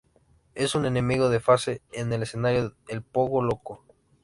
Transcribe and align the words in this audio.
Es 0.55 0.73
un 0.73 0.87
enemigo 0.87 1.29
de 1.29 1.39
fase 1.39 1.83
en 1.91 2.11
el 2.11 2.23
escenario 2.23 2.73
"El 2.87 3.03
Pogo 3.03 3.43
Loco". 3.43 3.85